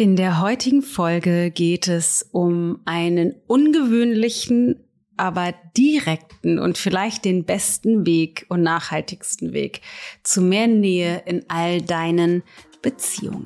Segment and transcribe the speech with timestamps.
[0.00, 4.82] In der heutigen Folge geht es um einen ungewöhnlichen,
[5.18, 9.82] aber direkten und vielleicht den besten Weg und nachhaltigsten Weg
[10.22, 12.42] zu mehr Nähe in all deinen
[12.80, 13.44] Beziehungen.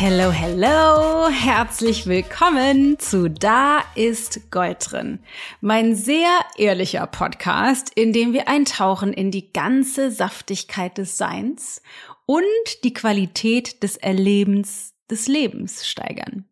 [0.00, 5.18] Hello, hello, herzlich willkommen zu Da ist Gold drin.
[5.60, 11.82] Mein sehr ehrlicher Podcast, in dem wir eintauchen in die ganze Saftigkeit des Seins
[12.26, 12.44] und
[12.84, 16.44] die Qualität des Erlebens des Lebens steigern.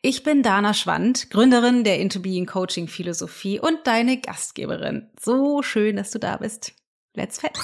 [0.00, 5.10] Ich bin Dana Schwand, Gründerin der Into Being Coaching Philosophie und deine Gastgeberin.
[5.20, 6.72] So schön, dass du da bist.
[7.14, 7.60] Let's fetz!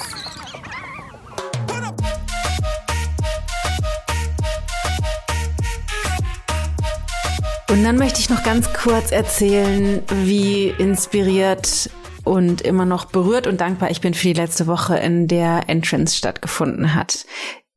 [7.67, 11.89] Und dann möchte ich noch ganz kurz erzählen, wie inspiriert
[12.23, 16.15] und immer noch berührt und dankbar ich bin für die letzte Woche, in der Entrance
[16.15, 17.25] stattgefunden hat.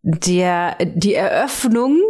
[0.03, 2.01] Der, die Eröffnung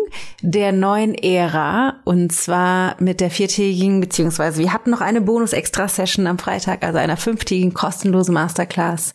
[0.42, 6.38] der neuen Ära und zwar mit der viertägigen, beziehungsweise wir hatten noch eine Bonus-Extra-Session am
[6.38, 9.14] Freitag, also einer fünftägigen kostenlosen Masterclass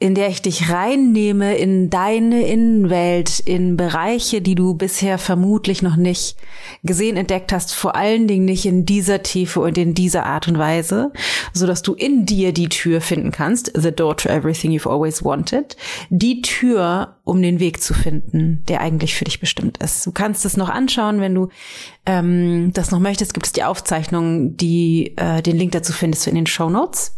[0.00, 5.96] in der ich dich reinnehme in deine Innenwelt, in Bereiche, die du bisher vermutlich noch
[5.96, 6.36] nicht
[6.84, 10.56] gesehen, entdeckt hast, vor allen Dingen nicht in dieser Tiefe und in dieser Art und
[10.56, 11.12] Weise,
[11.52, 15.24] so dass du in dir die Tür finden kannst, the door to everything you've always
[15.24, 15.76] wanted,
[16.10, 20.06] die Tür, um den Weg zu finden, der eigentlich für dich bestimmt ist.
[20.06, 21.48] Du kannst es noch anschauen, wenn du
[22.06, 26.30] ähm, das noch möchtest, gibt es die Aufzeichnung, die äh, den Link dazu findest du
[26.30, 27.17] in den Show Notes.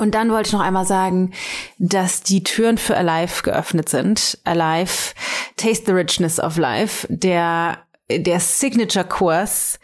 [0.00, 1.32] Und dann wollte ich noch einmal sagen,
[1.78, 4.38] dass die Türen für Alive geöffnet sind.
[4.44, 5.12] Alive,
[5.56, 7.78] Taste the Richness of Life, der
[8.10, 9.78] der Signature-Kurs,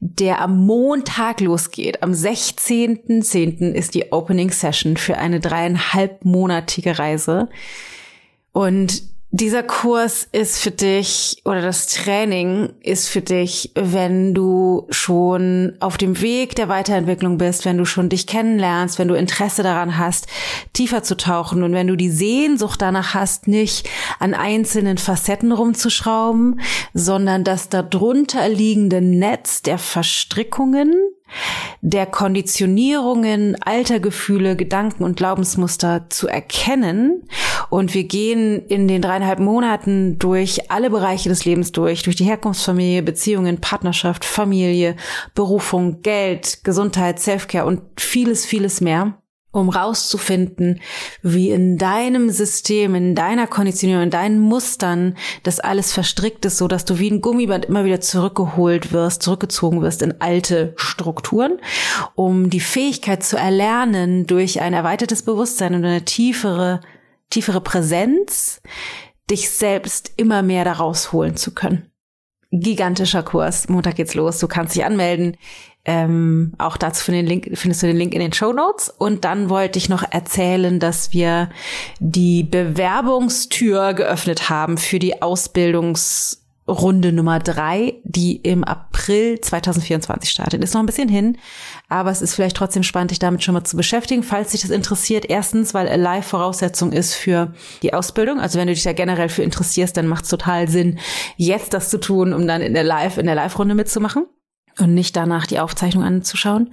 [0.00, 2.02] der am Montag losgeht.
[2.02, 3.72] Am 16.10.
[3.72, 7.48] ist die Opening Session für eine dreieinhalbmonatige Reise.
[8.52, 9.02] Und
[9.32, 15.96] dieser Kurs ist für dich oder das Training ist für dich, wenn du schon auf
[15.96, 20.26] dem Weg der Weiterentwicklung bist, wenn du schon dich kennenlernst, wenn du Interesse daran hast,
[20.72, 23.88] tiefer zu tauchen und wenn du die Sehnsucht danach hast, nicht
[24.18, 26.60] an einzelnen Facetten rumzuschrauben,
[26.92, 30.92] sondern das darunter liegende Netz der Verstrickungen
[31.80, 37.22] der Konditionierungen alter Gefühle, Gedanken und Glaubensmuster zu erkennen.
[37.68, 42.24] Und wir gehen in den dreieinhalb Monaten durch alle Bereiche des Lebens durch, durch die
[42.24, 44.96] Herkunftsfamilie, Beziehungen, Partnerschaft, Familie,
[45.34, 49.19] Berufung, Geld, Gesundheit, Selfcare und vieles, vieles mehr
[49.52, 50.80] um rauszufinden,
[51.22, 56.68] wie in deinem System, in deiner Konditionierung, in deinen Mustern das alles verstrickt ist, so
[56.68, 61.58] dass du wie ein Gummiband immer wieder zurückgeholt wirst, zurückgezogen wirst in alte Strukturen,
[62.14, 66.80] um die Fähigkeit zu erlernen durch ein erweitertes Bewusstsein und eine tiefere,
[67.28, 68.60] tiefere Präsenz,
[69.28, 71.89] dich selbst immer mehr daraus holen zu können
[72.52, 73.68] gigantischer Kurs.
[73.68, 74.38] Montag geht's los.
[74.38, 75.36] Du kannst dich anmelden.
[75.84, 78.90] Ähm, auch dazu den Link, findest du den Link in den Show Notes.
[78.90, 81.48] Und dann wollte ich noch erzählen, dass wir
[82.00, 85.22] die Bewerbungstür geöffnet haben für die
[86.70, 90.62] Ausbildungsrunde Nummer drei, die im April 2024 startet.
[90.62, 91.36] Ist noch ein bisschen hin,
[91.88, 94.70] aber es ist vielleicht trotzdem spannend, dich damit schon mal zu beschäftigen, falls dich das
[94.70, 95.26] interessiert.
[95.28, 98.40] Erstens, weil Alive Voraussetzung ist für die Ausbildung.
[98.40, 100.98] Also wenn du dich da generell für interessierst, dann macht es total Sinn,
[101.36, 104.26] jetzt das zu tun, um dann in der Live, in der Live-Runde mitzumachen
[104.78, 106.72] und nicht danach die Aufzeichnung anzuschauen.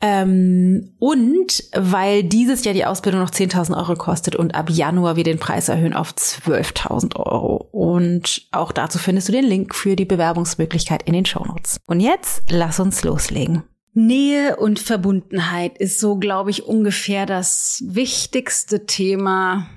[0.00, 5.22] Ähm, und weil dieses Jahr die Ausbildung noch 10.000 Euro kostet und ab Januar wir
[5.22, 7.68] den Preis erhöhen auf 12.000 Euro.
[7.70, 11.78] Und auch dazu findest du den Link für die Bewerbungsmöglichkeit in den Shownotes.
[11.86, 13.62] Und jetzt lass uns loslegen.
[13.94, 19.68] Nähe und Verbundenheit ist so, glaube ich, ungefähr das wichtigste Thema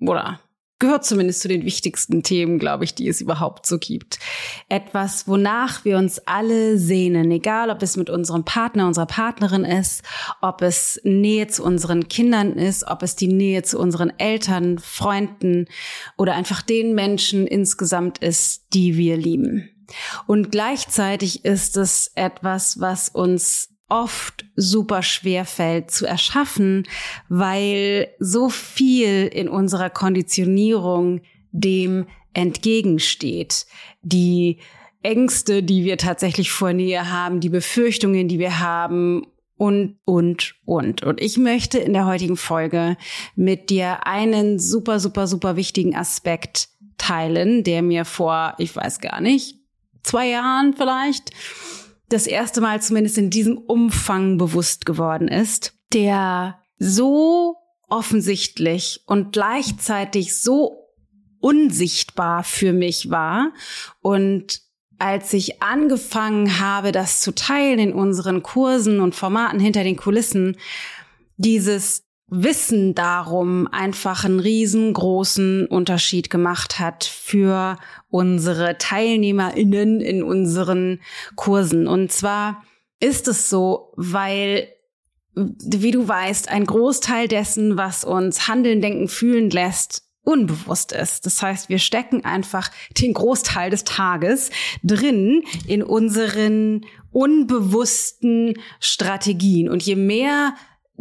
[0.00, 0.40] oder
[0.82, 4.18] gehört zumindest zu den wichtigsten Themen, glaube ich, die es überhaupt so gibt.
[4.68, 10.02] Etwas, wonach wir uns alle sehnen, egal ob es mit unserem Partner, unserer Partnerin ist,
[10.40, 15.66] ob es Nähe zu unseren Kindern ist, ob es die Nähe zu unseren Eltern, Freunden
[16.18, 19.70] oder einfach den Menschen insgesamt ist, die wir lieben.
[20.26, 26.84] Und gleichzeitig ist es etwas, was uns oft super schwer fällt zu erschaffen,
[27.28, 33.66] weil so viel in unserer Konditionierung dem entgegensteht.
[34.00, 34.58] Die
[35.02, 39.26] Ängste, die wir tatsächlich vor Nähe haben, die Befürchtungen, die wir haben
[39.58, 41.02] und, und, und.
[41.02, 42.96] Und ich möchte in der heutigen Folge
[43.36, 49.20] mit dir einen super, super, super wichtigen Aspekt teilen, der mir vor, ich weiß gar
[49.20, 49.56] nicht,
[50.02, 51.30] zwei Jahren vielleicht,
[52.12, 57.56] das erste Mal zumindest in diesem Umfang bewusst geworden ist, der so
[57.88, 60.88] offensichtlich und gleichzeitig so
[61.40, 63.52] unsichtbar für mich war.
[64.00, 64.62] Und
[64.98, 70.56] als ich angefangen habe, das zu teilen in unseren Kursen und Formaten hinter den Kulissen,
[71.36, 77.76] dieses Wissen darum einfach einen riesengroßen Unterschied gemacht hat für
[78.08, 81.00] unsere TeilnehmerInnen in unseren
[81.36, 81.86] Kursen.
[81.86, 82.64] Und zwar
[83.00, 84.68] ist es so, weil
[85.34, 91.26] wie du weißt, ein Großteil dessen, was uns handeln, denken, fühlen lässt, unbewusst ist.
[91.26, 94.50] Das heißt, wir stecken einfach den Großteil des Tages
[94.82, 99.68] drin in unseren unbewussten Strategien.
[99.68, 100.54] Und je mehr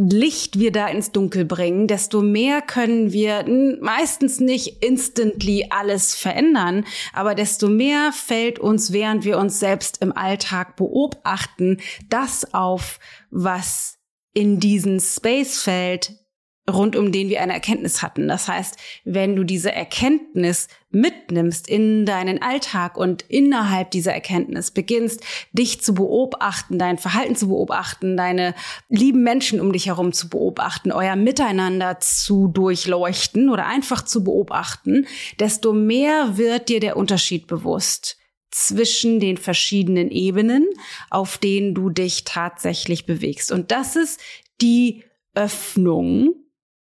[0.10, 3.46] Licht wir da ins Dunkel bringen, desto mehr können wir
[3.82, 10.12] meistens nicht instantly alles verändern, aber desto mehr fällt uns, während wir uns selbst im
[10.16, 11.78] Alltag beobachten,
[12.10, 13.00] das auf,
[13.30, 14.00] was
[14.34, 16.21] in diesen Space fällt,
[16.70, 18.28] rund um den wir eine Erkenntnis hatten.
[18.28, 25.24] Das heißt, wenn du diese Erkenntnis mitnimmst in deinen Alltag und innerhalb dieser Erkenntnis beginnst,
[25.52, 28.54] dich zu beobachten, dein Verhalten zu beobachten, deine
[28.90, 35.08] lieben Menschen um dich herum zu beobachten, euer Miteinander zu durchleuchten oder einfach zu beobachten,
[35.40, 38.18] desto mehr wird dir der Unterschied bewusst
[38.52, 40.68] zwischen den verschiedenen Ebenen,
[41.10, 43.52] auf denen du dich tatsächlich bewegst.
[43.52, 44.20] Und das ist
[44.60, 45.04] die
[45.34, 46.36] Öffnung,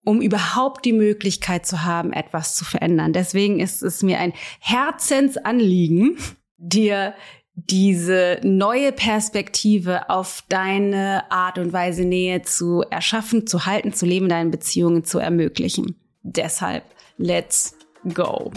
[0.05, 3.11] um überhaupt die Möglichkeit zu haben, etwas zu verändern.
[3.11, 6.17] Deswegen ist es mir ein Herzensanliegen,
[6.57, 7.13] dir
[7.55, 14.29] diese neue Perspektive auf deine Art und Weise Nähe zu erschaffen, zu halten, zu leben,
[14.29, 15.95] deine Beziehungen zu ermöglichen.
[16.21, 16.83] Deshalb,
[17.17, 17.77] let's
[18.13, 18.51] go.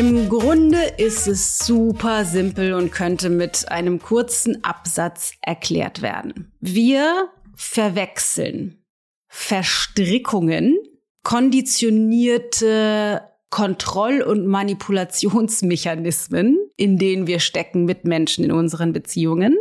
[0.00, 6.50] Im Grunde ist es super simpel und könnte mit einem kurzen Absatz erklärt werden.
[6.58, 8.82] Wir verwechseln
[9.28, 10.78] Verstrickungen,
[11.22, 13.20] konditionierte
[13.50, 19.54] Kontroll- und Manipulationsmechanismen, in denen wir stecken mit Menschen in unseren Beziehungen,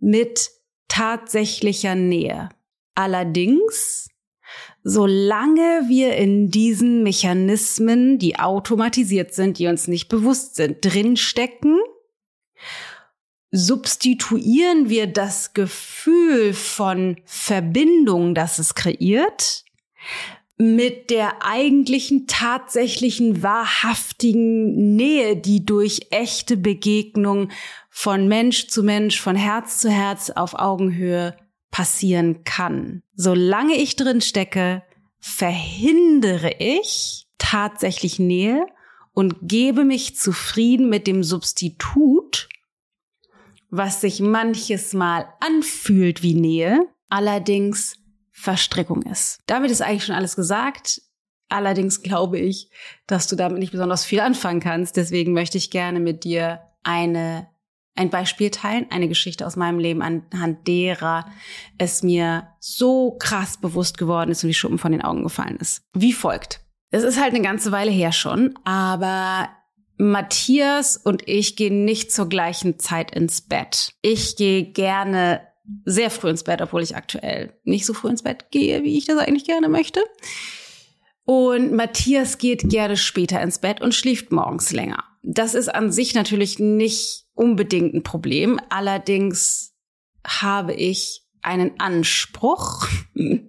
[0.00, 0.50] mit
[0.88, 2.48] tatsächlicher Nähe.
[2.96, 4.08] Allerdings
[4.84, 11.78] solange wir in diesen Mechanismen, die automatisiert sind, die uns nicht bewusst sind, drinstecken,
[13.50, 19.64] substituieren wir das Gefühl von Verbindung, das es kreiert,
[20.56, 27.50] mit der eigentlichen, tatsächlichen, wahrhaftigen Nähe, die durch echte Begegnung
[27.90, 31.36] von Mensch zu Mensch, von Herz zu Herz auf Augenhöhe
[31.72, 33.02] passieren kann.
[33.16, 34.84] Solange ich drin stecke,
[35.18, 38.64] verhindere ich tatsächlich Nähe
[39.12, 42.48] und gebe mich zufrieden mit dem Substitut,
[43.70, 47.96] was sich manches Mal anfühlt wie Nähe, allerdings
[48.30, 49.40] Verstrickung ist.
[49.46, 51.02] Damit ist eigentlich schon alles gesagt.
[51.48, 52.70] Allerdings glaube ich,
[53.06, 54.96] dass du damit nicht besonders viel anfangen kannst.
[54.96, 57.51] Deswegen möchte ich gerne mit dir eine
[57.94, 61.26] ein Beispiel teilen, eine Geschichte aus meinem Leben, anhand derer
[61.78, 65.82] es mir so krass bewusst geworden ist und wie Schuppen von den Augen gefallen ist.
[65.92, 66.60] Wie folgt.
[66.90, 69.48] Es ist halt eine ganze Weile her schon, aber
[69.98, 73.94] Matthias und ich gehen nicht zur gleichen Zeit ins Bett.
[74.02, 75.42] Ich gehe gerne
[75.84, 79.04] sehr früh ins Bett, obwohl ich aktuell nicht so früh ins Bett gehe, wie ich
[79.04, 80.00] das eigentlich gerne möchte.
[81.24, 85.04] Und Matthias geht gerne später ins Bett und schläft morgens länger.
[85.22, 88.60] Das ist an sich natürlich nicht unbedingt ein Problem.
[88.68, 89.74] Allerdings
[90.24, 92.86] habe ich einen Anspruch.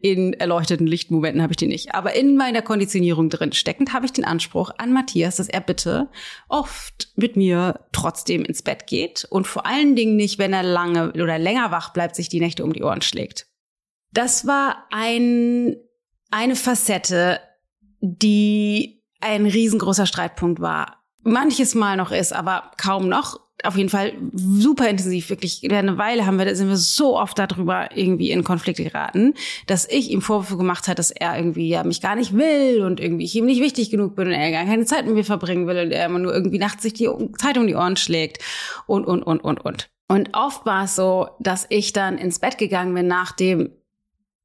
[0.00, 1.94] in erleuchteten Lichtmomenten habe ich den nicht.
[1.94, 6.08] Aber in meiner Konditionierung drin steckend habe ich den Anspruch an Matthias, dass er bitte
[6.48, 11.12] oft mit mir trotzdem ins Bett geht und vor allen Dingen nicht, wenn er lange
[11.12, 13.46] oder länger wach bleibt, sich die Nächte um die Ohren schlägt.
[14.12, 15.76] Das war ein,
[16.30, 17.40] eine Facette,
[18.00, 21.02] die ein riesengroßer Streitpunkt war.
[21.22, 23.40] Manches Mal noch ist, aber kaum noch.
[23.64, 25.62] Auf jeden Fall super intensiv, wirklich.
[25.70, 29.34] Eine Weile haben wir, sind wir so oft darüber irgendwie in Konflikte geraten,
[29.68, 32.98] dass ich ihm Vorwürfe gemacht hat, dass er irgendwie ja mich gar nicht will und
[32.98, 35.68] irgendwie ich ihm nicht wichtig genug bin und er gar keine Zeit mit mir verbringen
[35.68, 38.42] will und er immer nur irgendwie nachts sich die Zeit um die Ohren schlägt
[38.88, 39.90] und, und, und, und, und.
[40.08, 43.70] Und oft war es so, dass ich dann ins Bett gegangen bin, nachdem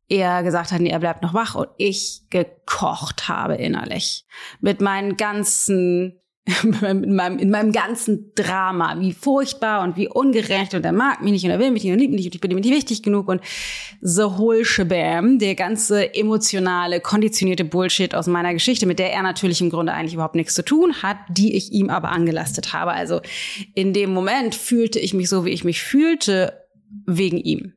[0.09, 4.25] er gesagt hat, nee, er bleibt noch wach und ich gekocht habe innerlich.
[4.61, 6.21] Mit meinen ganzen
[6.63, 11.33] in, meinem, in meinem ganzen Drama, wie furchtbar und wie ungerecht und er mag mich
[11.33, 12.71] nicht und er will mich nicht und liebt mich nicht und ich bin ihm nicht
[12.71, 13.41] wichtig genug und
[14.01, 19.59] the whole shebam, der ganze emotionale, konditionierte Bullshit aus meiner Geschichte, mit der er natürlich
[19.59, 22.93] im Grunde eigentlich überhaupt nichts zu tun hat, die ich ihm aber angelastet habe.
[22.93, 23.21] Also
[23.73, 26.65] in dem Moment fühlte ich mich so, wie ich mich fühlte,
[27.05, 27.73] wegen ihm.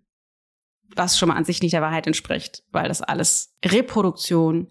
[1.01, 4.67] Was schon mal an sich nicht der Wahrheit entspricht, weil das alles Reproduktion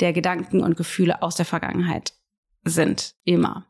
[0.00, 2.14] der Gedanken und Gefühle aus der Vergangenheit
[2.64, 3.16] sind.
[3.24, 3.66] Immer.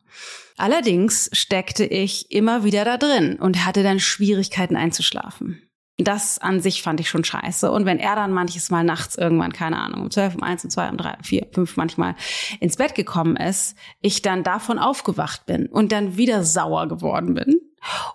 [0.57, 5.61] Allerdings steckte ich immer wieder da drin und hatte dann Schwierigkeiten einzuschlafen.
[5.97, 7.69] Das an sich fand ich schon scheiße.
[7.69, 10.71] Und wenn er dann manches Mal nachts irgendwann, keine Ahnung, um zwölf, um eins, um
[10.71, 12.15] zwei, um drei, um vier, fünf manchmal
[12.61, 17.61] ins Bett gekommen ist, ich dann davon aufgewacht bin und dann wieder sauer geworden bin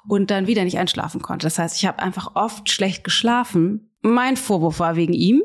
[0.08, 1.46] und dann wieder nicht einschlafen konnte.
[1.46, 3.92] Das heißt, ich habe einfach oft schlecht geschlafen.
[4.02, 5.44] Mein Vorwurf war wegen ihm.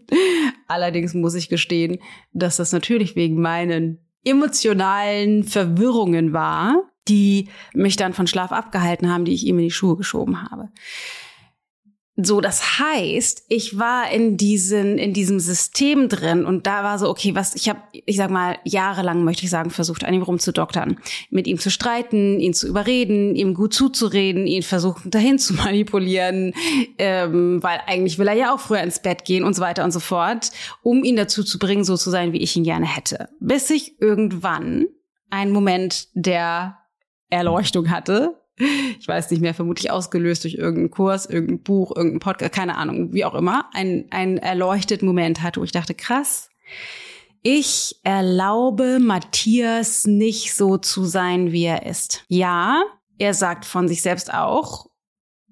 [0.68, 1.98] Allerdings muss ich gestehen,
[2.32, 9.24] dass das natürlich wegen meinen emotionalen Verwirrungen war, die mich dann von Schlaf abgehalten haben,
[9.24, 10.68] die ich ihm in die Schuhe geschoben habe.
[12.22, 17.08] So, das heißt, ich war in diesen in diesem System drin und da war so
[17.08, 20.98] okay, was ich habe, ich sag mal jahrelang möchte ich sagen, versucht an ihm rumzudoktern,
[21.30, 26.52] mit ihm zu streiten, ihn zu überreden, ihm gut zuzureden, ihn versuchen dahin zu manipulieren,
[26.98, 29.92] ähm, weil eigentlich will er ja auch früher ins Bett gehen und so weiter und
[29.92, 30.50] so fort,
[30.82, 34.00] um ihn dazu zu bringen, so zu sein, wie ich ihn gerne hätte, bis ich
[34.00, 34.86] irgendwann
[35.30, 36.76] einen Moment der
[37.30, 38.39] Erleuchtung hatte,
[38.98, 43.12] ich weiß nicht mehr, vermutlich ausgelöst durch irgendeinen Kurs, irgendein Buch, irgendein Podcast, keine Ahnung,
[43.12, 46.50] wie auch immer, ein, ein erleuchtet Moment hatte, wo ich dachte, krass,
[47.42, 52.24] ich erlaube Matthias nicht so zu sein, wie er ist.
[52.28, 52.82] Ja,
[53.18, 54.86] er sagt von sich selbst auch,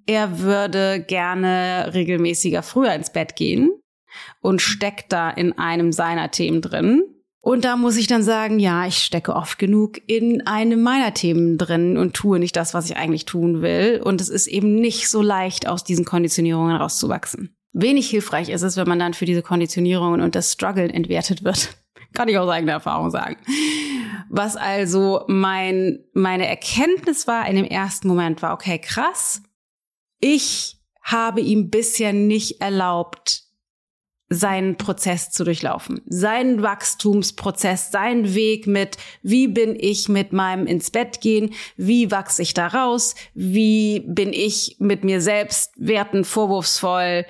[0.07, 3.71] er würde gerne regelmäßiger früher ins Bett gehen
[4.41, 7.03] und steckt da in einem seiner Themen drin.
[7.41, 11.57] Und da muss ich dann sagen, ja, ich stecke oft genug in einem meiner Themen
[11.57, 14.01] drin und tue nicht das, was ich eigentlich tun will.
[14.05, 17.57] Und es ist eben nicht so leicht, aus diesen Konditionierungen rauszuwachsen.
[17.73, 21.77] Wenig hilfreich ist es, wenn man dann für diese Konditionierungen und das Struggle entwertet wird.
[22.13, 23.37] Kann ich aus eigener Erfahrung sagen.
[24.31, 29.43] Was also mein, meine Erkenntnis war in dem ersten Moment war, okay, krass.
[30.19, 33.48] Ich habe ihm bisher nicht erlaubt,
[34.31, 40.91] seinen Prozess zu durchlaufen, seinen Wachstumsprozess, seinen Weg mit, wie bin ich mit meinem ins
[40.91, 47.25] Bett gehen, wie wachse ich da raus, wie bin ich mit mir selbst werten, vorwurfsvoll,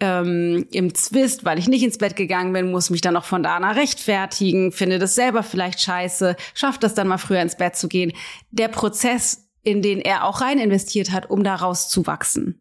[0.00, 3.42] ähm, im Zwist, weil ich nicht ins Bett gegangen bin, muss mich dann noch von
[3.42, 7.88] Dana rechtfertigen, finde das selber vielleicht scheiße, schafft das dann mal früher ins Bett zu
[7.88, 8.12] gehen.
[8.50, 12.60] Der Prozess, in den er auch rein investiert hat, um da rauszuwachsen.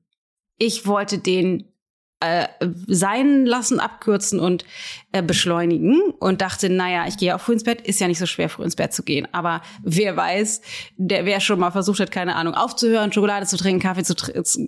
[0.60, 1.71] Ich wollte den
[2.22, 2.48] äh,
[2.88, 4.64] sein lassen, abkürzen und
[5.12, 8.26] äh, beschleunigen und dachte, naja, ich gehe auch früh ins Bett, ist ja nicht so
[8.26, 9.28] schwer, früh ins Bett zu gehen.
[9.32, 10.62] Aber wer weiß,
[10.98, 14.16] der wer schon mal versucht hat, keine Ahnung, aufzuhören, Schokolade zu trinken, Kaffee zu,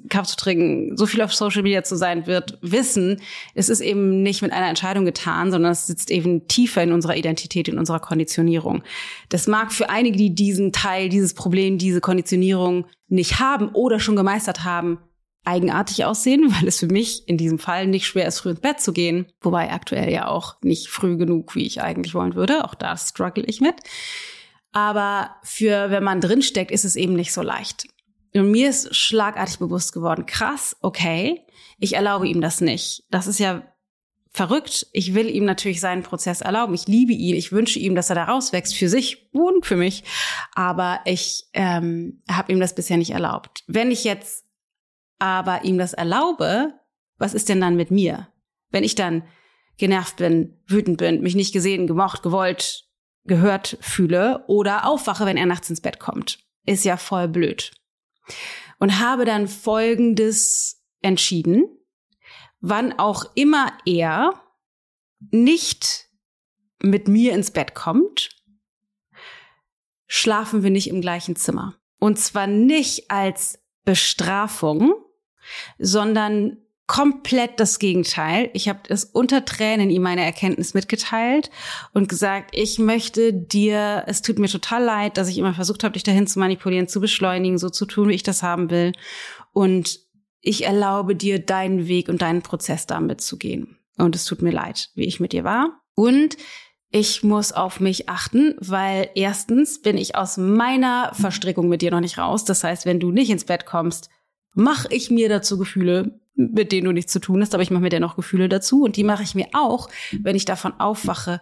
[0.09, 3.21] Kaffee zu trinken, so viel auf Social Media zu sein, wird wissen,
[3.53, 7.15] es ist eben nicht mit einer Entscheidung getan, sondern es sitzt eben tiefer in unserer
[7.15, 8.83] Identität, in unserer Konditionierung.
[9.29, 14.15] Das mag für einige, die diesen Teil, dieses Problem, diese Konditionierung nicht haben oder schon
[14.15, 14.97] gemeistert haben,
[15.45, 18.79] eigenartig aussehen, weil es für mich in diesem Fall nicht schwer ist, früh ins Bett
[18.79, 19.27] zu gehen.
[19.41, 22.63] Wobei aktuell ja auch nicht früh genug, wie ich eigentlich wollen würde.
[22.65, 23.75] Auch da struggle ich mit.
[24.71, 27.87] Aber für, wenn man drinsteckt, ist es eben nicht so leicht.
[28.33, 31.41] Und mir ist schlagartig bewusst geworden, krass, okay,
[31.79, 33.03] ich erlaube ihm das nicht.
[33.11, 33.61] Das ist ja
[34.31, 34.87] verrückt.
[34.91, 36.73] Ich will ihm natürlich seinen Prozess erlauben.
[36.73, 37.35] Ich liebe ihn.
[37.35, 40.03] Ich wünsche ihm, dass er da rauswächst für sich und für mich.
[40.55, 43.63] Aber ich ähm, habe ihm das bisher nicht erlaubt.
[43.67, 44.42] Wenn ich jetzt
[45.23, 46.73] aber ihm das erlaube,
[47.17, 48.27] was ist denn dann mit mir?
[48.71, 49.23] Wenn ich dann
[49.77, 52.89] genervt bin, wütend bin, mich nicht gesehen, gemocht, gewollt,
[53.23, 56.39] gehört fühle oder aufwache, wenn er nachts ins Bett kommt.
[56.65, 57.71] Ist ja voll blöd.
[58.79, 61.69] Und habe dann Folgendes entschieden,
[62.59, 64.33] wann auch immer er
[65.31, 66.09] nicht
[66.81, 68.29] mit mir ins Bett kommt,
[70.05, 71.75] schlafen wir nicht im gleichen Zimmer.
[71.97, 74.93] Und zwar nicht als Bestrafung,
[75.77, 78.49] sondern komplett das Gegenteil.
[78.53, 81.49] Ich habe es unter Tränen ihm meine Erkenntnis mitgeteilt
[81.93, 85.93] und gesagt, ich möchte dir, es tut mir total leid, dass ich immer versucht habe,
[85.93, 88.91] dich dahin zu manipulieren, zu beschleunigen, so zu tun, wie ich das haben will.
[89.53, 90.01] Und
[90.41, 93.77] ich erlaube dir, deinen Weg und deinen Prozess damit zu gehen.
[93.97, 95.81] Und es tut mir leid, wie ich mit dir war.
[95.95, 96.35] Und
[96.89, 102.01] ich muss auf mich achten, weil erstens bin ich aus meiner Verstrickung mit dir noch
[102.01, 102.43] nicht raus.
[102.45, 104.09] Das heißt, wenn du nicht ins Bett kommst,
[104.53, 107.83] mache ich mir dazu Gefühle, mit denen du nichts zu tun hast, aber ich mache
[107.83, 109.89] mir dennoch Gefühle dazu und die mache ich mir auch,
[110.21, 111.41] wenn ich davon aufwache,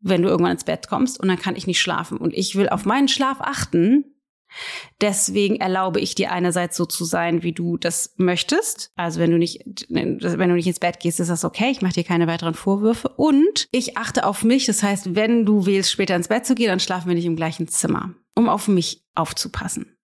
[0.00, 2.18] wenn du irgendwann ins Bett kommst und dann kann ich nicht schlafen.
[2.18, 4.04] Und ich will auf meinen Schlaf achten.
[5.00, 8.92] Deswegen erlaube ich dir einerseits so zu sein, wie du das möchtest.
[8.96, 11.70] Also wenn du nicht, wenn du nicht ins Bett gehst, ist das okay.
[11.70, 13.08] Ich mache dir keine weiteren Vorwürfe.
[13.08, 14.66] Und ich achte auf mich.
[14.66, 17.36] Das heißt, wenn du willst, später ins Bett zu gehen, dann schlafen wir nicht im
[17.36, 19.96] gleichen Zimmer, um auf mich aufzupassen.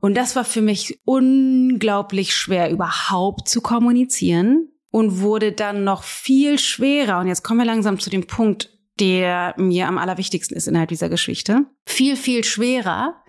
[0.00, 6.58] Und das war für mich unglaublich schwer, überhaupt zu kommunizieren und wurde dann noch viel
[6.58, 7.20] schwerer.
[7.20, 11.08] Und jetzt kommen wir langsam zu dem Punkt, der mir am allerwichtigsten ist innerhalb dieser
[11.08, 11.66] Geschichte.
[11.86, 13.22] Viel, viel schwerer,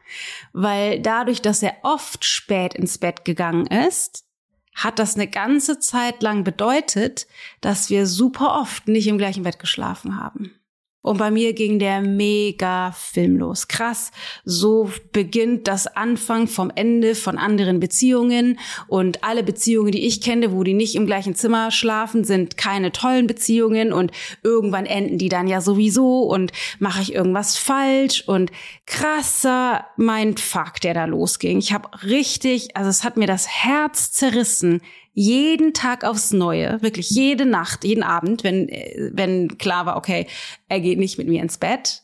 [0.54, 4.26] weil dadurch, dass er oft spät ins Bett gegangen ist,
[4.74, 7.28] hat das eine ganze Zeit lang bedeutet,
[7.60, 10.61] dass wir super oft nicht im gleichen Bett geschlafen haben.
[11.04, 13.68] Und bei mir ging der mega Film los.
[13.68, 14.12] Krass.
[14.46, 18.60] So beginnt das Anfang vom Ende von anderen Beziehungen.
[18.88, 22.92] Und alle Beziehungen, die ich kenne, wo die nicht im gleichen Zimmer schlafen, sind keine
[22.92, 23.94] tollen Beziehungen.
[23.94, 24.12] Und
[24.44, 26.22] irgendwann enden die dann ja sowieso.
[26.22, 28.24] Und mache ich irgendwas falsch.
[28.28, 28.52] Und
[28.86, 31.58] krasser Mindfuck, der da losging.
[31.58, 34.82] Ich habe richtig, also es hat mir das Herz zerrissen,
[35.14, 38.68] jeden Tag aufs Neue, wirklich jede Nacht, jeden Abend, wenn,
[39.14, 40.28] wenn klar war, okay,
[40.68, 42.04] er geht nicht mit mir ins Bett,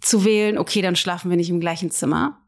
[0.00, 2.46] zu wählen, okay, dann schlafen wir nicht im gleichen Zimmer,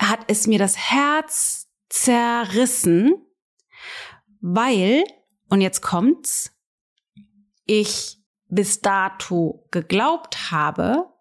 [0.00, 3.14] hat es mir das Herz zerrissen,
[4.40, 5.04] weil,
[5.48, 6.52] und jetzt kommt's,
[7.66, 8.18] ich
[8.48, 11.12] bis dato geglaubt habe,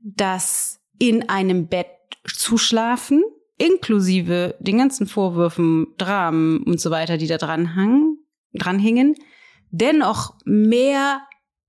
[0.00, 1.88] dass in einem Bett
[2.26, 3.22] zu schlafen
[3.58, 8.18] inklusive den ganzen Vorwürfen, Dramen und so weiter, die da dran hangen,
[8.52, 9.14] dranhingen,
[9.70, 11.22] dennoch mehr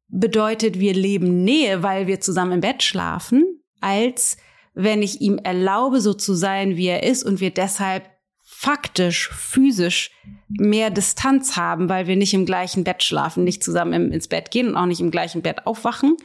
[0.08, 3.44] bedeutet, wir leben Nähe, weil wir zusammen im Bett schlafen,
[3.82, 4.38] als
[4.74, 8.10] wenn ich ihm erlaube, so zu sein, wie er ist und wir deshalb
[8.44, 10.12] faktisch, physisch
[10.48, 14.70] mehr Distanz haben, weil wir nicht im gleichen Bett schlafen, nicht zusammen ins Bett gehen
[14.70, 16.18] und auch nicht im gleichen Bett aufwachen.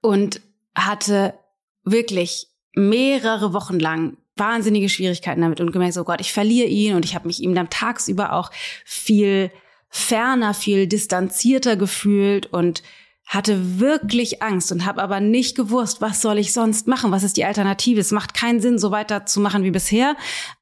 [0.00, 0.40] Und
[0.74, 1.34] hatte
[1.84, 7.04] wirklich mehrere Wochen lang wahnsinnige Schwierigkeiten damit und gemerkt, so Gott, ich verliere ihn und
[7.04, 8.50] ich habe mich ihm dann tagsüber auch
[8.84, 9.50] viel
[9.88, 12.82] ferner, viel distanzierter gefühlt und
[13.26, 17.10] hatte wirklich Angst und habe aber nicht gewusst, was soll ich sonst machen?
[17.10, 17.98] Was ist die Alternative?
[17.98, 20.16] Es macht keinen Sinn, so weiterzumachen wie bisher,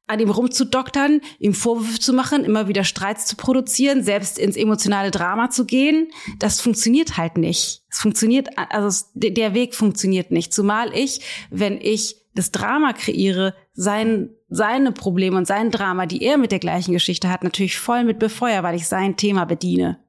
[0.07, 5.11] an ihm rumzudoktern, ihm Vorwürfe zu machen, immer wieder Streits zu produzieren, selbst ins emotionale
[5.11, 6.07] Drama zu gehen.
[6.39, 7.83] Das funktioniert halt nicht.
[7.91, 10.51] Es funktioniert, also der Weg funktioniert nicht.
[10.51, 11.21] Zumal ich,
[11.51, 16.59] wenn ich das Drama kreiere, sein, seine Probleme und sein Drama, die er mit der
[16.59, 19.99] gleichen Geschichte hat, natürlich voll mit befeuer, weil ich sein Thema bediene.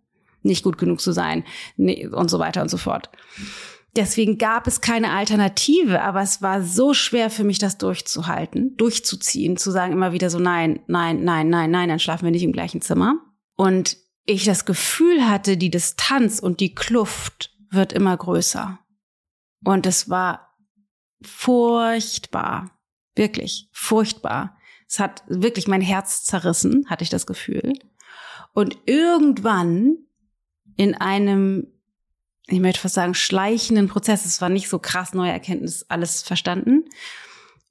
[0.43, 1.45] Nicht gut genug zu sein
[1.77, 3.11] und so weiter und so fort.
[3.97, 9.57] Deswegen gab es keine Alternative, aber es war so schwer für mich, das durchzuhalten, durchzuziehen,
[9.57, 12.53] zu sagen immer wieder so, nein, nein, nein, nein, nein, dann schlafen wir nicht im
[12.53, 13.15] gleichen Zimmer.
[13.57, 18.79] Und ich das Gefühl hatte, die Distanz und die Kluft wird immer größer.
[19.65, 20.46] Und es war
[21.23, 22.71] furchtbar.
[23.15, 24.57] Wirklich furchtbar.
[24.89, 27.73] Es hat wirklich mein Herz zerrissen, hatte ich das Gefühl.
[28.53, 29.97] Und irgendwann
[30.77, 31.67] in einem,
[32.47, 36.85] ich möchte fast sagen, schleichenden Prozess, es war nicht so krass neue Erkenntnis, alles verstanden.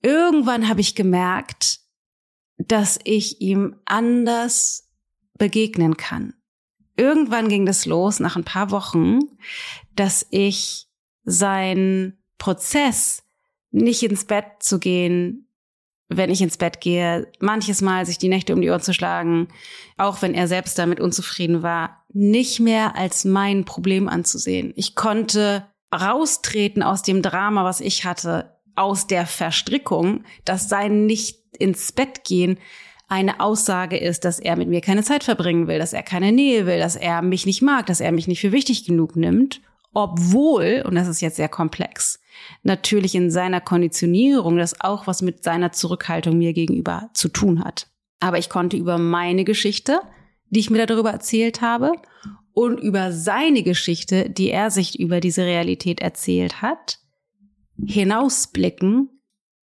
[0.01, 1.79] Irgendwann habe ich gemerkt,
[2.57, 4.89] dass ich ihm anders
[5.37, 6.33] begegnen kann.
[6.97, 9.19] Irgendwann ging das los, nach ein paar Wochen,
[9.95, 10.87] dass ich
[11.23, 13.23] sein Prozess
[13.75, 15.49] nicht ins Bett zu gehen,
[16.07, 19.47] wenn ich ins Bett gehe, manches Mal sich die Nächte um die Ohren zu schlagen,
[19.97, 24.71] auch wenn er selbst damit unzufrieden war, nicht mehr als mein Problem anzusehen.
[24.75, 31.39] Ich konnte raustreten aus dem Drama, was ich hatte, aus der Verstrickung, dass sein nicht
[31.57, 32.57] ins Bett gehen
[33.07, 36.65] eine Aussage ist, dass er mit mir keine Zeit verbringen will, dass er keine Nähe
[36.65, 39.61] will, dass er mich nicht mag, dass er mich nicht für wichtig genug nimmt,
[39.93, 41.84] obwohl, und das ist jetzt sehr komplex,
[42.65, 47.87] natürlich in seiner Konditionierung das auch was mit seiner Zurückhaltung mir gegenüber zu tun hat.
[48.19, 49.99] Aber ich konnte über meine Geschichte,
[50.49, 51.93] die ich mir darüber erzählt habe,
[52.53, 56.99] und über seine Geschichte, die er sich über diese Realität erzählt hat,
[57.85, 59.09] hinausblicken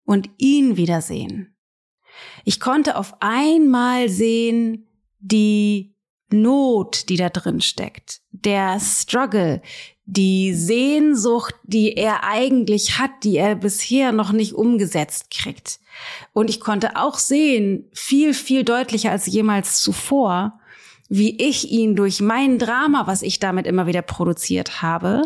[0.04, 1.54] und ihn wiedersehen.
[2.44, 4.88] Ich konnte auf einmal sehen
[5.20, 5.89] die
[6.32, 9.62] Not, die da drin steckt, der Struggle,
[10.04, 15.78] die Sehnsucht, die er eigentlich hat, die er bisher noch nicht umgesetzt kriegt.
[16.32, 20.58] Und ich konnte auch sehen, viel, viel deutlicher als jemals zuvor,
[21.08, 25.22] wie ich ihn durch mein Drama, was ich damit immer wieder produziert habe,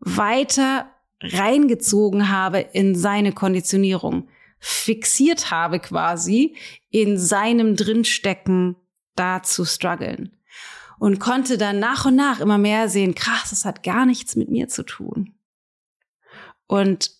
[0.00, 6.54] weiter reingezogen habe in seine Konditionierung, fixiert habe quasi
[6.90, 8.76] in seinem Drinstecken
[9.16, 10.32] da zu strugglen.
[10.98, 14.48] und konnte dann nach und nach immer mehr sehen, krass, das hat gar nichts mit
[14.50, 15.34] mir zu tun.
[16.66, 17.10] Und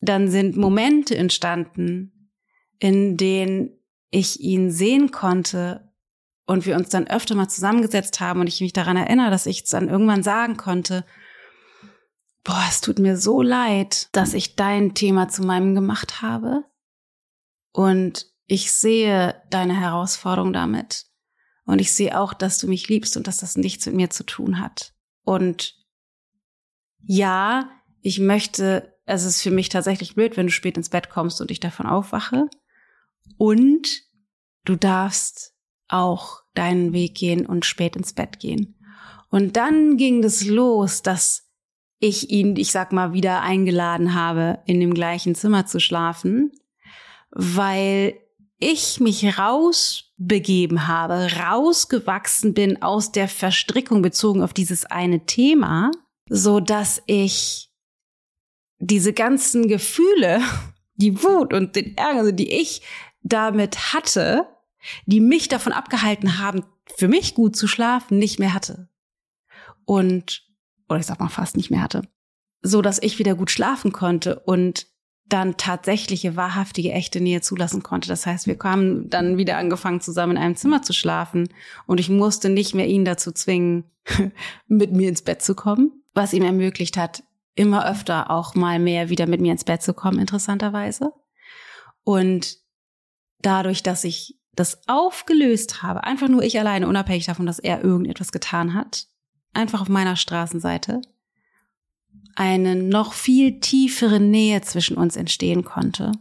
[0.00, 2.30] dann sind Momente entstanden,
[2.78, 3.70] in denen
[4.10, 5.92] ich ihn sehen konnte
[6.46, 9.64] und wir uns dann öfter mal zusammengesetzt haben und ich mich daran erinnere, dass ich
[9.64, 11.04] dann irgendwann sagen konnte,
[12.44, 16.64] boah, es tut mir so leid, dass ich dein Thema zu meinem gemacht habe.
[17.72, 21.04] Und ich sehe deine Herausforderung damit.
[21.64, 24.24] Und ich sehe auch, dass du mich liebst und dass das nichts mit mir zu
[24.24, 24.94] tun hat.
[25.22, 25.76] Und
[27.04, 31.42] ja, ich möchte, es ist für mich tatsächlich blöd, wenn du spät ins Bett kommst
[31.42, 32.48] und ich davon aufwache.
[33.36, 33.86] Und
[34.64, 35.54] du darfst
[35.88, 38.78] auch deinen Weg gehen und spät ins Bett gehen.
[39.28, 41.50] Und dann ging das los, dass
[41.98, 46.52] ich ihn, ich sag mal, wieder eingeladen habe, in dem gleichen Zimmer zu schlafen,
[47.30, 48.18] weil
[48.58, 55.90] ich mich rausbegeben habe, rausgewachsen bin aus der Verstrickung bezogen auf dieses eine Thema,
[56.28, 57.70] so dass ich
[58.78, 60.40] diese ganzen Gefühle,
[60.94, 62.82] die Wut und den Ärger, die ich
[63.22, 64.46] damit hatte,
[65.06, 66.64] die mich davon abgehalten haben,
[66.96, 68.88] für mich gut zu schlafen, nicht mehr hatte.
[69.84, 70.48] Und
[70.88, 72.02] oder ich sag mal fast nicht mehr hatte,
[72.62, 74.86] so dass ich wieder gut schlafen konnte und
[75.28, 78.08] dann tatsächliche, wahrhaftige, echte Nähe zulassen konnte.
[78.08, 81.48] Das heißt, wir kamen dann wieder angefangen, zusammen in einem Zimmer zu schlafen
[81.86, 83.84] und ich musste nicht mehr ihn dazu zwingen,
[84.68, 87.22] mit mir ins Bett zu kommen, was ihm ermöglicht hat,
[87.54, 91.12] immer öfter auch mal mehr wieder mit mir ins Bett zu kommen, interessanterweise.
[92.04, 92.58] Und
[93.42, 98.32] dadurch, dass ich das aufgelöst habe, einfach nur ich alleine, unabhängig davon, dass er irgendetwas
[98.32, 99.06] getan hat,
[99.52, 101.00] einfach auf meiner Straßenseite,
[102.38, 106.12] eine noch viel tiefere Nähe zwischen uns entstehen konnte.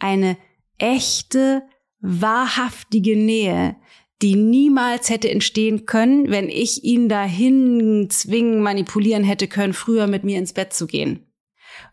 [0.00, 0.36] Eine
[0.78, 1.62] echte,
[2.00, 3.76] wahrhaftige Nähe,
[4.20, 10.24] die niemals hätte entstehen können, wenn ich ihn dahin zwingen, manipulieren hätte können, früher mit
[10.24, 11.32] mir ins Bett zu gehen.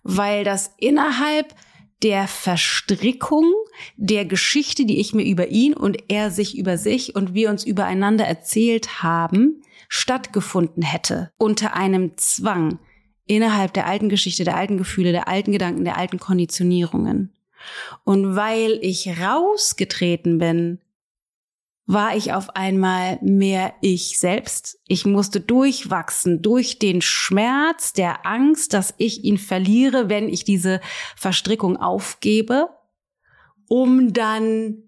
[0.02, 1.54] Weil das innerhalb
[2.02, 3.54] der Verstrickung
[3.96, 7.64] der Geschichte, die ich mir über ihn und er sich über sich und wir uns
[7.64, 12.80] übereinander erzählt haben, stattgefunden hätte unter einem Zwang
[13.30, 17.34] innerhalb der alten Geschichte, der alten Gefühle, der alten Gedanken, der alten Konditionierungen.
[18.04, 20.80] Und weil ich rausgetreten bin,
[21.86, 24.80] war ich auf einmal mehr ich selbst.
[24.88, 30.82] Ich musste durchwachsen durch den Schmerz der Angst, dass ich ihn verliere, wenn ich diese
[31.16, 32.70] Verstrickung aufgebe,
[33.68, 34.84] um dann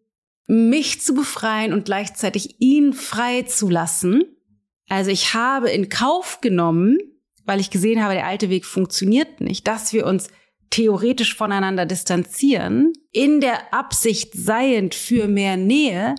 [0.47, 4.23] mich zu befreien und gleichzeitig ihn frei zu lassen
[4.91, 6.97] also ich habe in Kauf genommen,
[7.51, 10.29] weil ich gesehen habe, der alte Weg funktioniert nicht, dass wir uns
[10.69, 16.15] theoretisch voneinander distanzieren, in der Absicht seiend für mehr Nähe,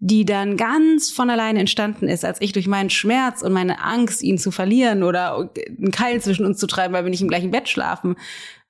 [0.00, 4.24] die dann ganz von alleine entstanden ist, als ich durch meinen Schmerz und meine Angst,
[4.24, 7.52] ihn zu verlieren oder einen Keil zwischen uns zu treiben, weil wir nicht im gleichen
[7.52, 8.16] Bett schlafen,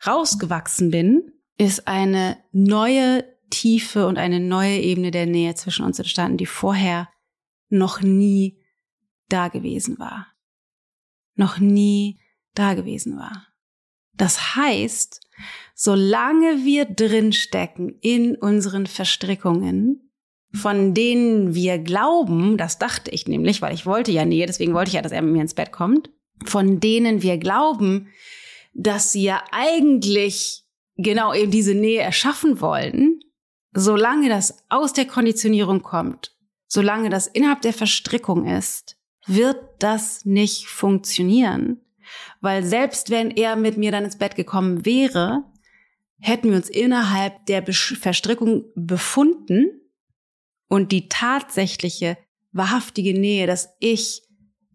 [0.06, 6.36] rausgewachsen bin, ist eine neue Tiefe und eine neue Ebene der Nähe zwischen uns entstanden,
[6.36, 7.08] die vorher
[7.70, 8.58] noch nie
[9.30, 10.31] da gewesen war.
[11.34, 12.20] Noch nie
[12.54, 13.46] da gewesen war.
[14.14, 15.20] Das heißt,
[15.74, 20.12] solange wir drinstecken in unseren Verstrickungen,
[20.52, 24.90] von denen wir glauben, das dachte ich nämlich, weil ich wollte ja Nähe, deswegen wollte
[24.90, 26.10] ich ja, dass er mit mir ins Bett kommt,
[26.44, 28.08] von denen wir glauben,
[28.74, 30.64] dass sie ja eigentlich
[30.96, 33.20] genau eben diese Nähe erschaffen wollen,
[33.72, 40.66] solange das aus der Konditionierung kommt, solange das innerhalb der Verstrickung ist, wird das nicht
[40.66, 41.80] funktionieren.
[42.40, 45.44] Weil selbst wenn er mit mir dann ins Bett gekommen wäre,
[46.18, 49.80] hätten wir uns innerhalb der Verstrickung befunden
[50.68, 52.16] und die tatsächliche,
[52.52, 54.22] wahrhaftige Nähe, dass ich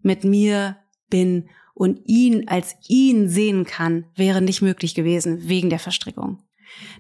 [0.02, 0.78] mit mir
[1.10, 6.44] bin und ihn als ihn sehen kann, wäre nicht möglich gewesen wegen der Verstrickung.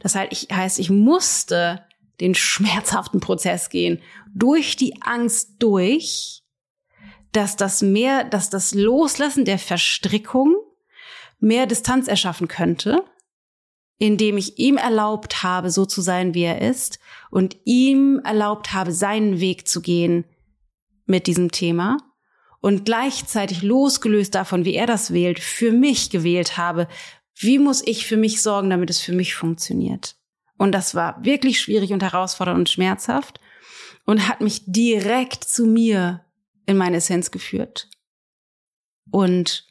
[0.01, 1.83] Das heißt, ich musste
[2.19, 4.01] den schmerzhaften Prozess gehen,
[4.33, 6.43] durch die Angst durch,
[7.37, 10.55] dass das mehr, dass das Loslassen der Verstrickung
[11.39, 13.03] mehr Distanz erschaffen könnte,
[13.99, 16.97] indem ich ihm erlaubt habe, so zu sein, wie er ist,
[17.29, 20.25] und ihm erlaubt habe, seinen Weg zu gehen
[21.05, 21.97] mit diesem Thema
[22.59, 26.87] und gleichzeitig losgelöst davon, wie er das wählt, für mich gewählt habe,
[27.35, 30.15] wie muss ich für mich sorgen, damit es für mich funktioniert.
[30.57, 33.39] Und das war wirklich schwierig und herausfordernd und schmerzhaft
[34.05, 36.23] und hat mich direkt zu mir
[36.67, 37.89] in meine Essenz geführt
[39.09, 39.65] und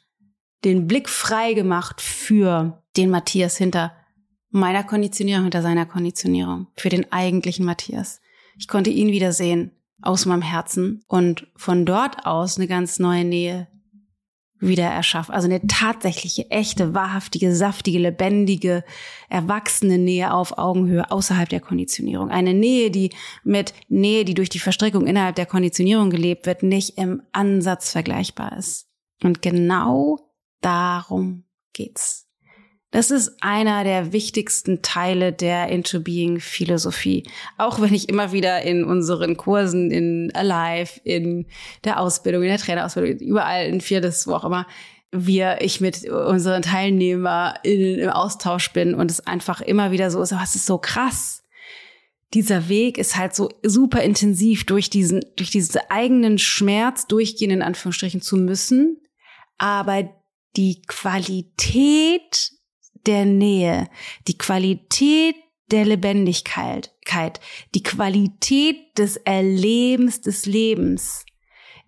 [0.65, 3.95] den Blick frei gemacht für den Matthias hinter
[4.49, 8.19] meiner Konditionierung, hinter seiner Konditionierung, für den eigentlichen Matthias.
[8.57, 13.23] Ich konnte ihn wieder sehen aus meinem Herzen und von dort aus eine ganz neue
[13.23, 13.67] Nähe
[14.59, 15.33] wieder erschaffen.
[15.33, 18.83] Also eine tatsächliche, echte, wahrhaftige, saftige, lebendige,
[19.29, 22.29] erwachsene Nähe auf Augenhöhe außerhalb der Konditionierung.
[22.29, 23.11] Eine Nähe, die
[23.43, 28.57] mit Nähe, die durch die Verstrickung innerhalb der Konditionierung gelebt wird, nicht im Ansatz vergleichbar
[28.57, 28.87] ist.
[29.23, 30.19] Und genau
[30.61, 31.43] darum
[31.73, 32.26] geht's.
[32.91, 37.23] Das ist einer der wichtigsten Teile der Into Being Philosophie.
[37.57, 41.47] Auch wenn ich immer wieder in unseren Kursen, in Alive, in
[41.83, 44.65] der Ausbildung, in der Trainerausbildung, überall in viertes, wo auch immer,
[45.11, 50.31] wir, ich mit unseren TeilnehmerInnen im Austausch bin und es einfach immer wieder so ist,
[50.31, 51.43] es ist so krass.
[52.33, 57.61] Dieser Weg ist halt so super intensiv durch diesen, durch diesen eigenen Schmerz durchgehen, in
[57.61, 59.01] Anführungsstrichen zu müssen.
[59.57, 60.09] Aber
[60.57, 62.51] die Qualität
[63.07, 63.89] der Nähe,
[64.27, 65.35] die Qualität
[65.71, 66.91] der Lebendigkeit,
[67.75, 71.25] die Qualität des Erlebens des Lebens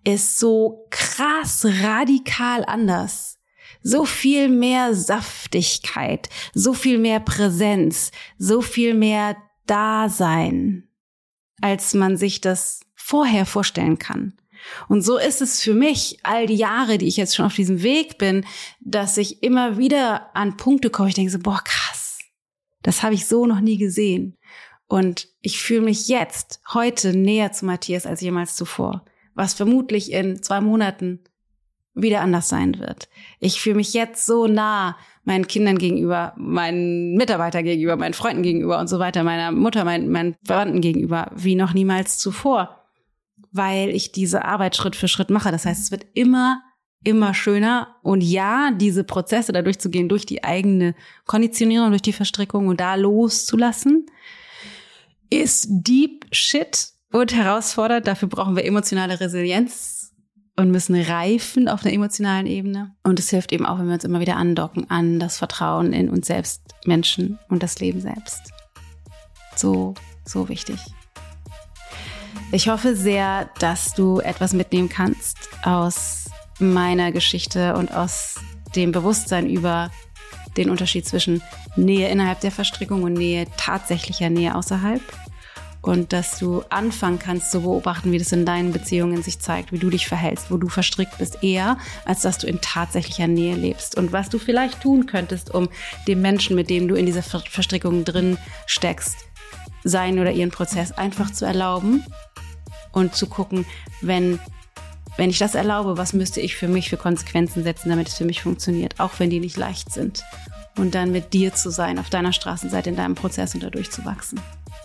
[0.04, 3.38] ist so krass radikal anders.
[3.82, 10.88] So viel mehr Saftigkeit, so viel mehr Präsenz, so viel mehr Dasein,
[11.62, 14.39] als man sich das vorher vorstellen kann.
[14.88, 17.82] Und so ist es für mich all die Jahre, die ich jetzt schon auf diesem
[17.82, 18.44] Weg bin,
[18.80, 22.18] dass ich immer wieder an Punkte komme, ich denke so, boah, krass,
[22.82, 24.36] das habe ich so noch nie gesehen.
[24.86, 30.42] Und ich fühle mich jetzt, heute näher zu Matthias als jemals zuvor, was vermutlich in
[30.42, 31.20] zwei Monaten
[31.94, 33.08] wieder anders sein wird.
[33.38, 38.78] Ich fühle mich jetzt so nah meinen Kindern gegenüber, meinen Mitarbeitern gegenüber, meinen Freunden gegenüber
[38.78, 42.79] und so weiter, meiner Mutter, meinen, meinen Verwandten gegenüber, wie noch niemals zuvor
[43.52, 45.50] weil ich diese Arbeit Schritt für Schritt mache.
[45.50, 46.62] Das heißt, es wird immer,
[47.04, 47.96] immer schöner.
[48.02, 50.94] Und ja, diese Prozesse da durchzugehen, durch die eigene
[51.26, 54.06] Konditionierung, durch die Verstrickung und da loszulassen,
[55.30, 58.06] ist deep shit und herausfordert.
[58.06, 60.12] Dafür brauchen wir emotionale Resilienz
[60.56, 62.94] und müssen reifen auf einer emotionalen Ebene.
[63.02, 66.08] Und es hilft eben auch, wenn wir uns immer wieder andocken an das Vertrauen in
[66.08, 68.52] uns selbst, Menschen und das Leben selbst.
[69.56, 70.78] So, so wichtig.
[72.52, 76.24] Ich hoffe sehr, dass du etwas mitnehmen kannst aus
[76.58, 78.40] meiner Geschichte und aus
[78.74, 79.92] dem Bewusstsein über
[80.56, 81.42] den Unterschied zwischen
[81.76, 85.00] Nähe innerhalb der Verstrickung und Nähe tatsächlicher Nähe außerhalb.
[85.80, 89.78] Und dass du anfangen kannst zu beobachten, wie das in deinen Beziehungen sich zeigt, wie
[89.78, 93.96] du dich verhältst, wo du verstrickt bist, eher als dass du in tatsächlicher Nähe lebst.
[93.96, 95.68] Und was du vielleicht tun könntest, um
[96.08, 99.18] dem Menschen, mit dem du in dieser Verstrickung drin steckst,
[99.84, 102.04] seinen oder ihren Prozess einfach zu erlauben
[102.92, 103.66] und zu gucken,
[104.00, 104.38] wenn,
[105.16, 108.24] wenn ich das erlaube, was müsste ich für mich für Konsequenzen setzen, damit es für
[108.24, 110.24] mich funktioniert, auch wenn die nicht leicht sind.
[110.78, 114.04] Und dann mit dir zu sein, auf deiner Straßenseite, in deinem Prozess und dadurch zu
[114.04, 114.40] wachsen.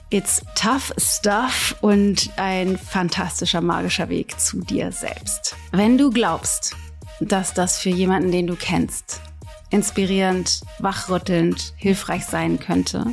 [0.10, 5.56] It's tough stuff und ein fantastischer magischer Weg zu dir selbst.
[5.72, 6.76] Wenn du glaubst,
[7.22, 9.22] dass das für jemanden, den du kennst,
[9.70, 13.08] inspirierend, wachrüttelnd, hilfreich sein könnte,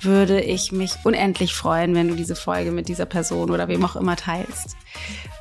[0.00, 3.96] würde ich mich unendlich freuen, wenn du diese Folge mit dieser Person oder wem auch
[3.96, 4.76] immer teilst.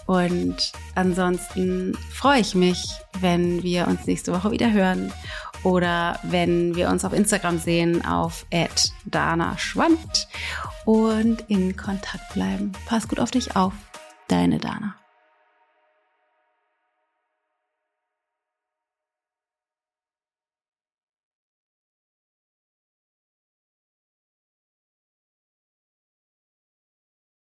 [0.06, 2.88] Und ansonsten freue ich mich,
[3.20, 5.12] wenn wir uns nächste Woche wieder hören
[5.64, 8.46] oder wenn wir uns auf Instagram sehen auf
[9.06, 10.28] @dana_schwand
[10.86, 12.72] und in Kontakt bleiben.
[12.86, 13.74] Pass gut auf dich auf,
[14.28, 14.96] deine Dana.